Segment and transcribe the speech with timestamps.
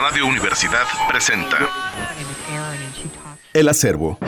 [0.00, 1.58] Radio Universidad presenta
[3.52, 4.18] El acervo.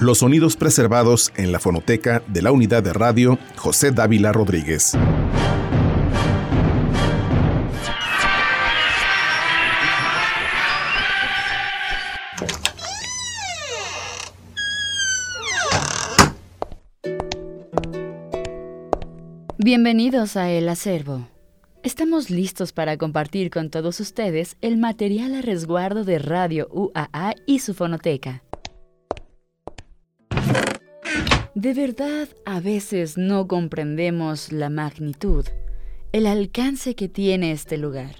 [0.00, 4.98] Los sonidos preservados en la fonoteca de la unidad de radio José Dávila Rodríguez.
[19.58, 21.37] Bienvenidos a El Acervo.
[21.88, 27.60] Estamos listos para compartir con todos ustedes el material a resguardo de Radio UAA y
[27.60, 28.42] su fonoteca.
[31.54, 35.46] De verdad, a veces no comprendemos la magnitud,
[36.12, 38.16] el alcance que tiene este lugar.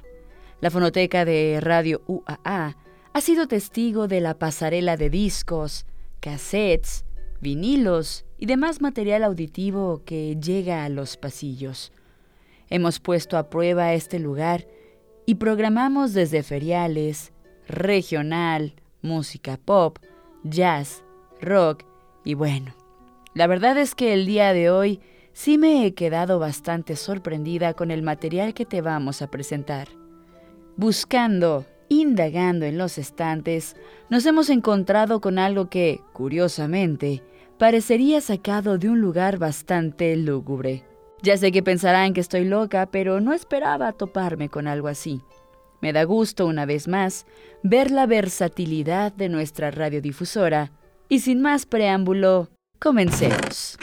[0.62, 2.74] La fonoteca de Radio UAA
[3.12, 5.84] ha sido testigo de la pasarela de discos,
[6.20, 7.04] cassettes,
[7.42, 11.92] vinilos y demás material auditivo que llega a los pasillos.
[12.70, 14.66] Hemos puesto a prueba este lugar
[15.26, 17.32] y programamos desde feriales,
[17.66, 19.98] regional, música pop,
[20.42, 21.02] jazz,
[21.40, 21.84] rock
[22.24, 22.74] y bueno.
[23.34, 25.00] La verdad es que el día de hoy
[25.32, 29.88] sí me he quedado bastante sorprendida con el material que te vamos a presentar.
[30.76, 33.76] Buscando, indagando en los estantes,
[34.10, 37.22] nos hemos encontrado con algo que, curiosamente,
[37.58, 40.84] parecería sacado de un lugar bastante lúgubre.
[41.22, 45.20] Ya sé que pensarán que estoy loca, pero no esperaba toparme con algo así.
[45.80, 47.26] Me da gusto, una vez más,
[47.62, 50.70] ver la versatilidad de nuestra radiodifusora.
[51.08, 53.78] Y sin más preámbulo, comencemos.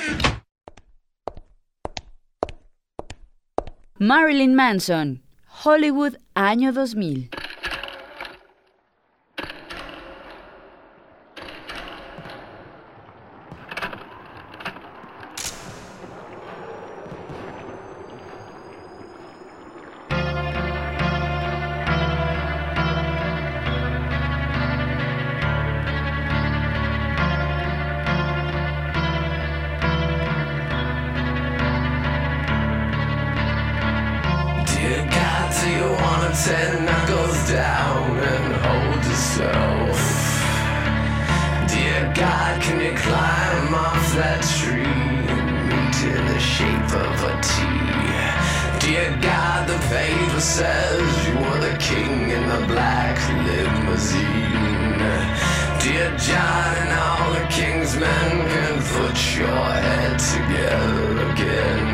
[3.97, 5.23] Marilyn Manson,
[5.63, 7.30] Hollywood, año 2000.
[50.95, 55.00] Says you are the king in the black limousine.
[55.83, 61.88] Dear John and all the king's men can put your head together again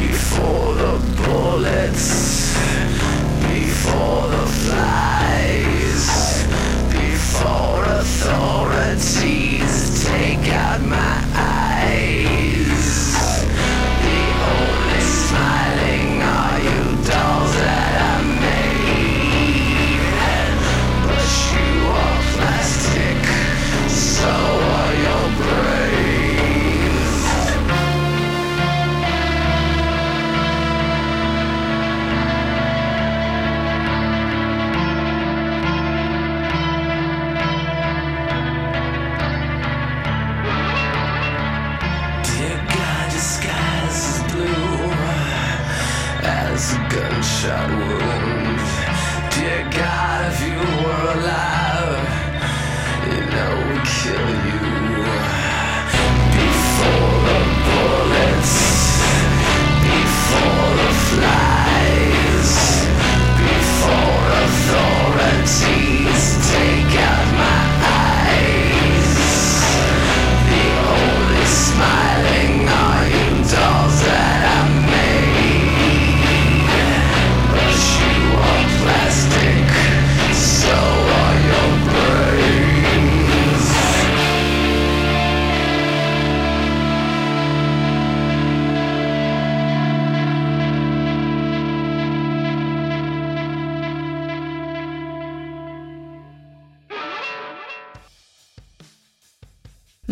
[0.00, 2.06] before the bullets
[3.54, 6.06] before the flies,
[7.00, 9.74] before authorities
[10.04, 11.03] take out my
[47.44, 48.58] gunshot wound.
[49.34, 52.08] Dear God, if you were alive,
[53.06, 54.60] you know we'd kill you
[56.40, 58.54] before the bullets,
[59.84, 62.52] before the flies,
[63.38, 66.73] before authorities take.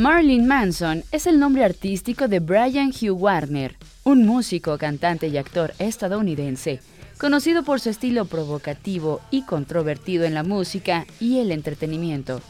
[0.02, 5.74] Marilyn Manson es el nombre artístico de Brian Hugh Warner, un músico, cantante y actor
[5.78, 6.80] estadounidense,
[7.18, 12.42] conocido por su estilo provocativo y controvertido en la música y el entretenimiento.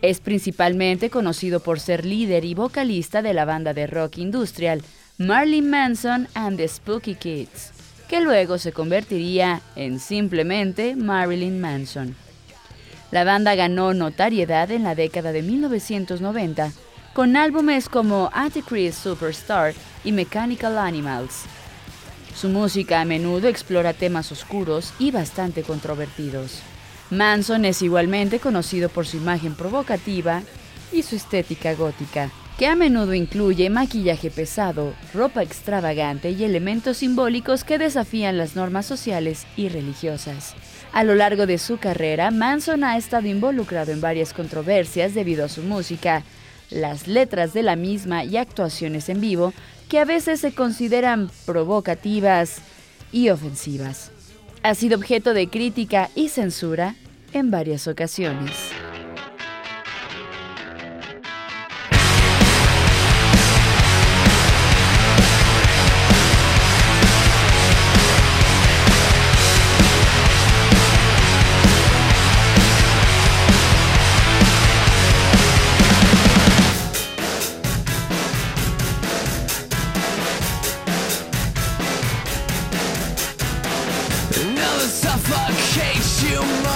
[0.00, 4.80] Es principalmente conocido por ser líder y vocalista de la banda de rock industrial
[5.18, 7.70] Marilyn Manson and the Spooky Kids,
[8.08, 12.27] que luego se convertiría en simplemente Marilyn Manson.
[13.10, 16.72] La banda ganó notariedad en la década de 1990
[17.14, 19.74] con álbumes como Antichrist Superstar
[20.04, 21.44] y Mechanical Animals.
[22.34, 26.60] Su música a menudo explora temas oscuros y bastante controvertidos.
[27.10, 30.42] Manson es igualmente conocido por su imagen provocativa
[30.92, 37.62] y su estética gótica, que a menudo incluye maquillaje pesado, ropa extravagante y elementos simbólicos
[37.62, 40.56] que desafían las normas sociales y religiosas.
[40.92, 45.48] A lo largo de su carrera, Manson ha estado involucrado en varias controversias debido a
[45.48, 46.24] su música,
[46.70, 49.54] las letras de la misma y actuaciones en vivo
[49.88, 52.56] que a veces se consideran provocativas
[53.12, 54.10] y ofensivas.
[54.64, 56.96] Ha sido objeto de crítica y censura
[57.32, 58.72] en varias ocasiones.
[84.88, 86.67] Suffocate you.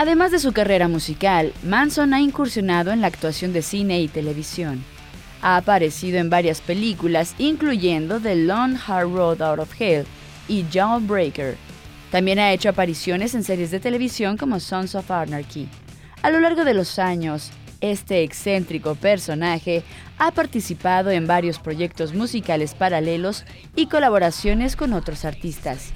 [0.00, 4.82] Además de su carrera musical, Manson ha incursionado en la actuación de cine y televisión.
[5.42, 10.06] Ha aparecido en varias películas, incluyendo The Long Hard Road Out of Hell
[10.48, 11.58] y Jawbreaker.
[12.10, 15.68] También ha hecho apariciones en series de televisión como Sons of Anarchy.
[16.22, 17.50] A lo largo de los años,
[17.82, 19.82] este excéntrico personaje
[20.16, 23.44] ha participado en varios proyectos musicales paralelos
[23.76, 25.90] y colaboraciones con otros artistas.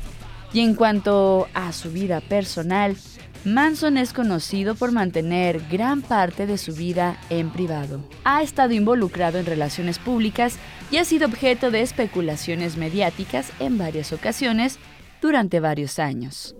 [0.52, 2.98] Y en cuanto a su vida personal,
[3.44, 8.02] Manson es conocido por mantener gran parte de su vida en privado.
[8.24, 10.56] Ha estado involucrado en relaciones públicas
[10.90, 14.78] y ha sido objeto de especulaciones mediáticas en varias ocasiones
[15.20, 16.56] durante varios años.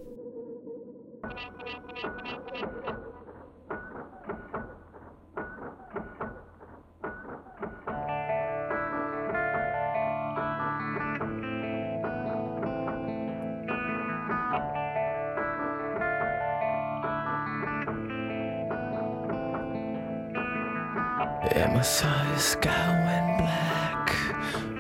[21.75, 24.07] My sky sky went black.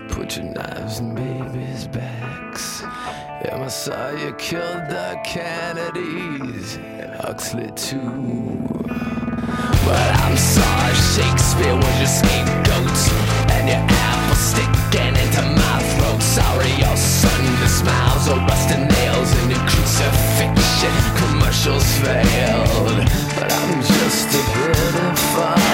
[0.09, 2.83] Put your knives in babies' backs.
[3.45, 8.69] Yeah, my saw you killed the Kennedys and Huxley too.
[9.87, 12.99] But I'm sorry, Shakespeare was your scapegoat,
[13.51, 16.23] and your apple sticking into my throat.
[16.23, 20.95] Sorry, your Sunday smiles are rusting nails in your crucifixion.
[21.19, 23.03] Commercials failed,
[23.35, 25.74] but I'm just a pitiful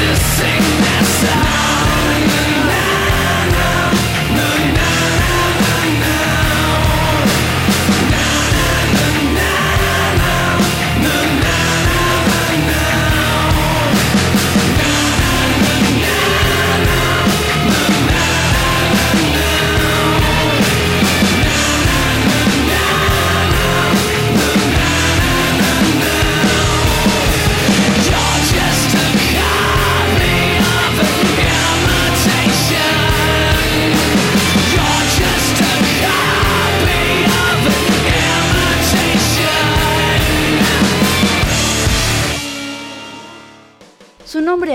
[0.00, 1.69] to sing that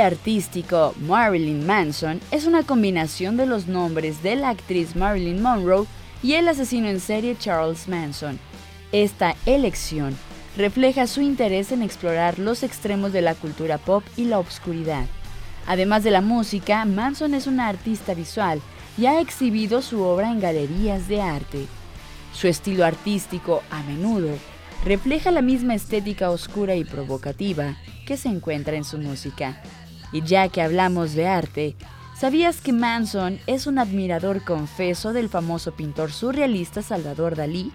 [0.05, 5.85] artístico, Marilyn Manson, es una combinación de los nombres de la actriz Marilyn Monroe
[6.23, 8.39] y el asesino en serie Charles Manson.
[8.91, 10.15] Esta elección
[10.57, 15.05] refleja su interés en explorar los extremos de la cultura pop y la obscuridad.
[15.67, 18.61] Además de la música, Manson es una artista visual
[18.97, 21.65] y ha exhibido su obra en galerías de arte.
[22.33, 24.29] Su estilo artístico, a menudo,
[24.83, 29.61] refleja la misma estética oscura y provocativa que se encuentra en su música.
[30.15, 31.75] Y ya que hablamos de arte,
[32.17, 37.73] ¿sabías que Manson es un admirador confeso del famoso pintor surrealista Salvador Dalí?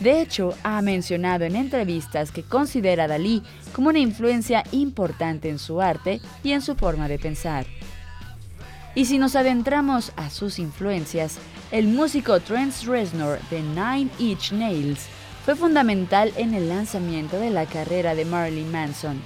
[0.00, 3.40] De hecho, ha mencionado en entrevistas que considera a Dalí
[3.72, 7.66] como una influencia importante en su arte y en su forma de pensar.
[8.96, 11.38] Y si nos adentramos a sus influencias,
[11.70, 15.06] el músico Trent Reznor de Nine Inch Nails
[15.44, 19.22] fue fundamental en el lanzamiento de la carrera de Marilyn Manson.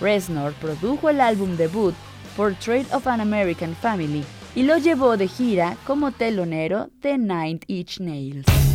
[0.00, 1.94] Reznor produjo el álbum debut
[2.36, 4.24] Portrait of an American Family
[4.54, 8.65] y lo llevó de gira como telonero de Nine Inch Nails.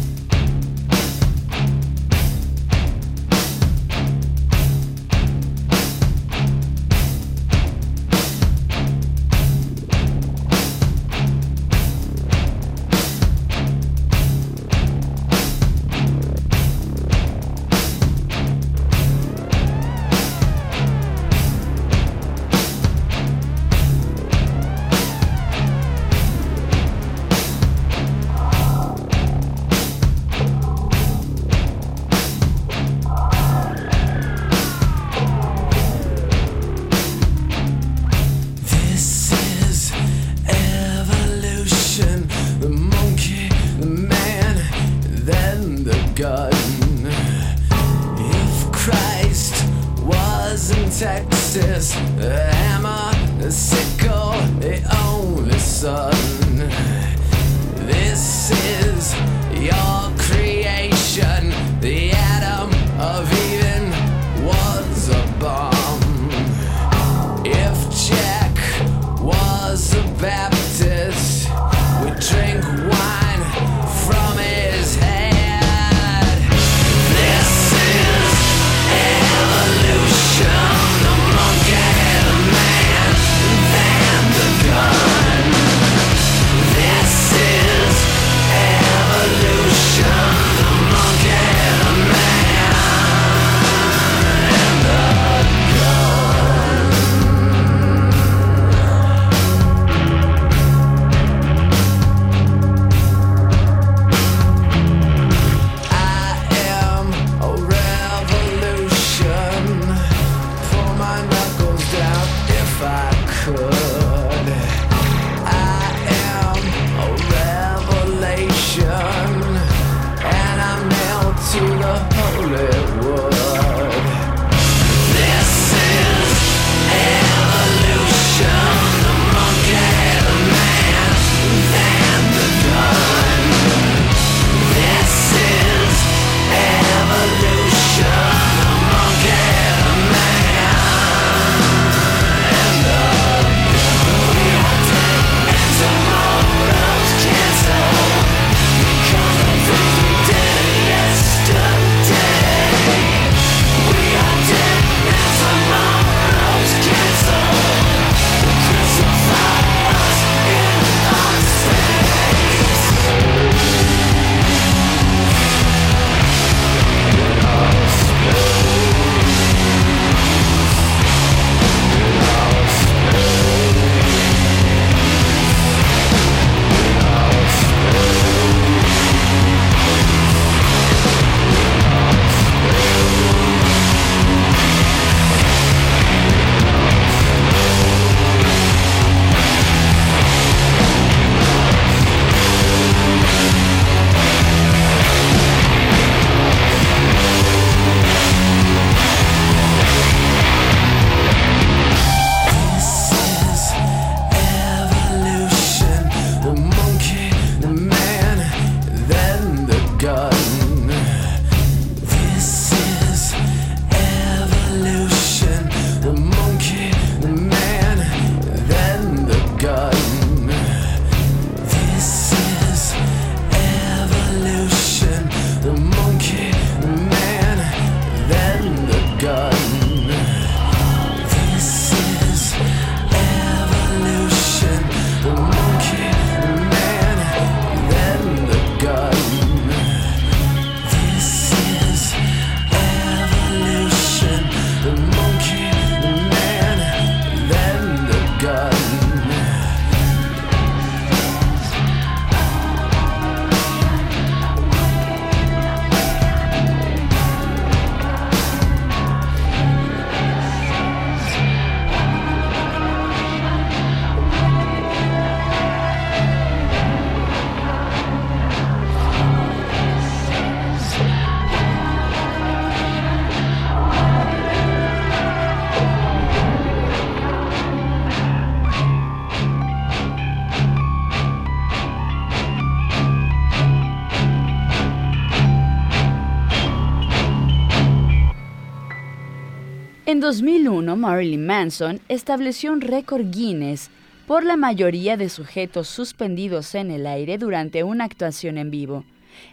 [290.32, 293.89] 2001, Marilyn Manson estableció un récord Guinness
[294.28, 299.04] por la mayoría de sujetos suspendidos en el aire durante una actuación en vivo.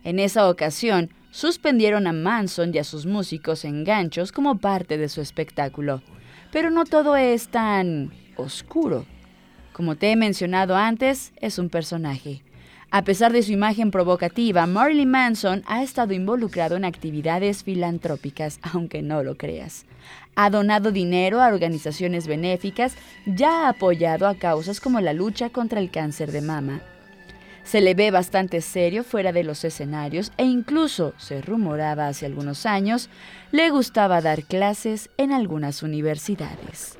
[0.05, 5.09] En esa ocasión, suspendieron a Manson y a sus músicos en ganchos como parte de
[5.09, 6.01] su espectáculo.
[6.53, 9.05] Pero no todo es tan oscuro.
[9.73, 12.45] Como te he mencionado antes, es un personaje.
[12.91, 19.03] A pesar de su imagen provocativa, Marilyn Manson ha estado involucrado en actividades filantrópicas, aunque
[19.03, 19.85] no lo creas.
[20.37, 22.95] Ha donado dinero a organizaciones benéficas,
[23.27, 26.81] ya ha apoyado a causas como la lucha contra el cáncer de mama.
[27.63, 32.65] Se le ve bastante serio fuera de los escenarios e incluso, se rumoraba hace algunos
[32.65, 33.11] años,
[33.53, 36.99] le gustaba dar clases en algunas universidades.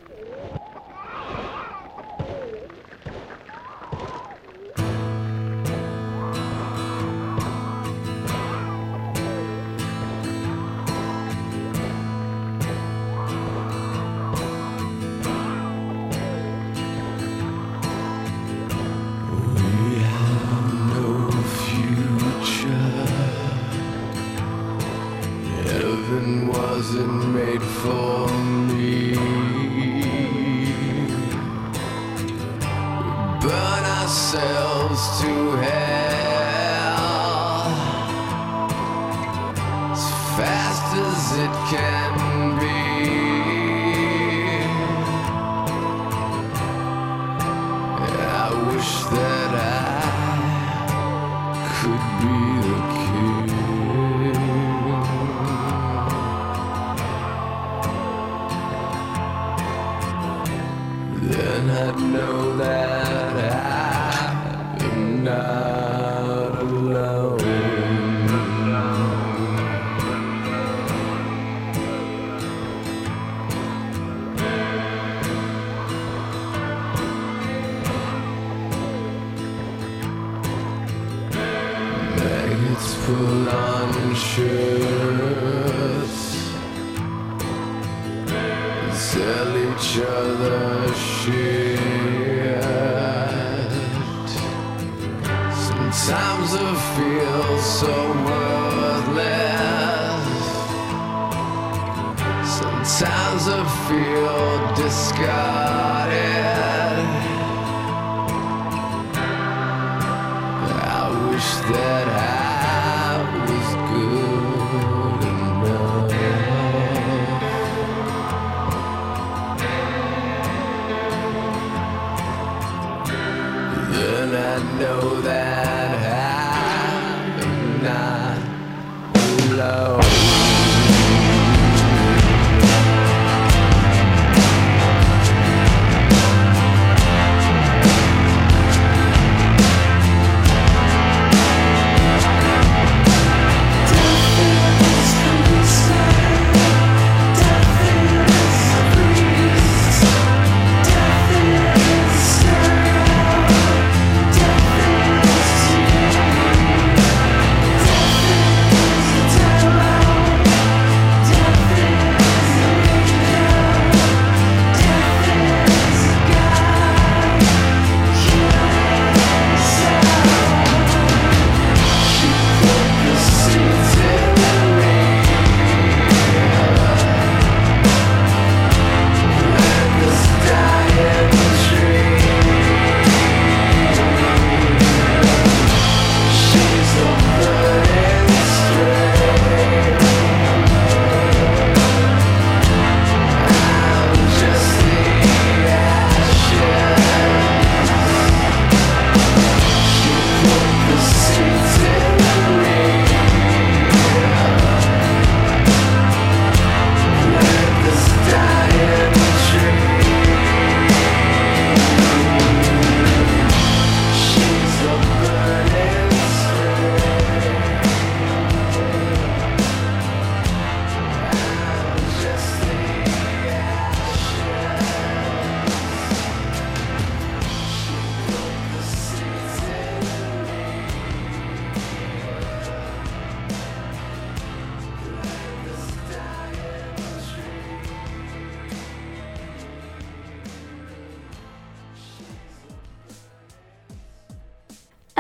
[61.69, 63.28] not know that.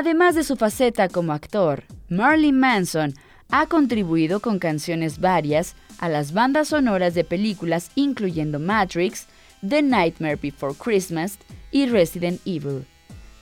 [0.08, 3.12] Además de su faceta como actor, Marilyn Manson
[3.50, 9.26] ha contribuido con canciones varias a las bandas sonoras de películas incluyendo Matrix,
[9.60, 11.36] The Nightmare Before Christmas
[11.70, 12.86] y Resident Evil.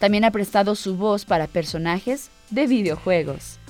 [0.01, 3.61] También ha prestado su voz para personajes de videojuegos.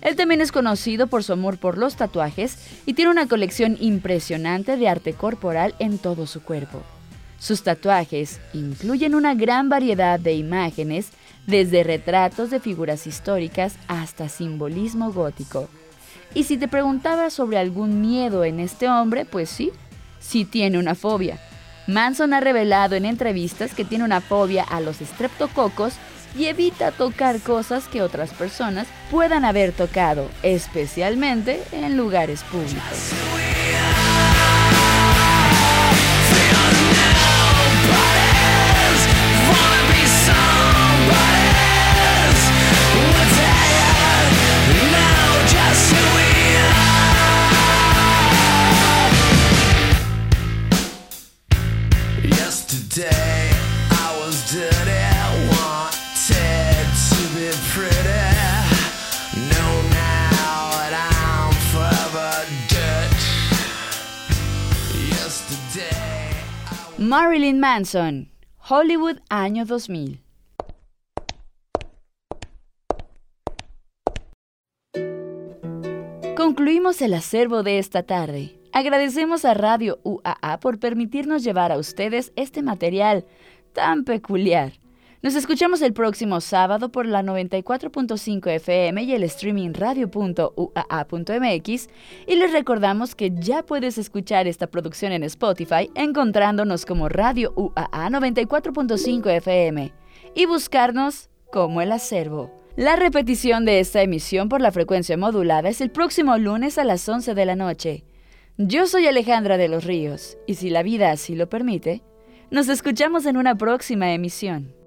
[0.00, 4.76] Él también es conocido por su amor por los tatuajes y tiene una colección impresionante
[4.76, 6.82] de arte corporal en todo su cuerpo.
[7.40, 11.08] Sus tatuajes incluyen una gran variedad de imágenes,
[11.46, 15.68] desde retratos de figuras históricas hasta simbolismo gótico.
[16.34, 19.72] Y si te preguntabas sobre algún miedo en este hombre, pues sí,
[20.20, 21.40] sí tiene una fobia.
[21.86, 25.94] Manson ha revelado en entrevistas que tiene una fobia a los estreptococos
[26.38, 33.49] y evita tocar cosas que otras personas puedan haber tocado, especialmente en lugares públicos.
[67.10, 68.30] Marilyn Manson,
[68.68, 70.22] Hollywood año 2000.
[76.36, 78.60] Concluimos el acervo de esta tarde.
[78.72, 83.26] Agradecemos a Radio UAA por permitirnos llevar a ustedes este material
[83.72, 84.79] tan peculiar.
[85.22, 90.48] Nos escuchamos el próximo sábado por la 94.5 FM y el streaming radio.uaa.mx
[92.26, 98.08] y les recordamos que ya puedes escuchar esta producción en Spotify encontrándonos como Radio UAA
[98.08, 99.92] 94.5 FM
[100.34, 102.50] y buscarnos como el acervo.
[102.76, 107.06] La repetición de esta emisión por la frecuencia modulada es el próximo lunes a las
[107.06, 108.04] 11 de la noche.
[108.56, 112.02] Yo soy Alejandra de los Ríos y si la vida así lo permite,
[112.50, 114.79] nos escuchamos en una próxima emisión.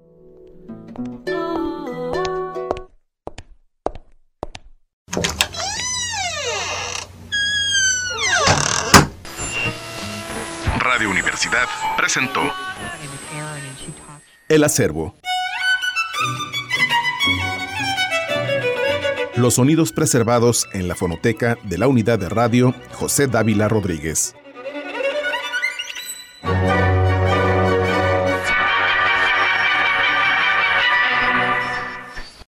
[10.78, 12.40] Radio Universidad presentó
[14.48, 15.14] El acervo.
[19.34, 24.36] Los sonidos preservados en la fonoteca de la unidad de radio José Dávila Rodríguez.